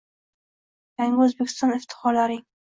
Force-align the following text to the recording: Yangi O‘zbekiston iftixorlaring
Yangi 1.01 1.21
O‘zbekiston 1.27 1.75
iftixorlaring 1.77 2.43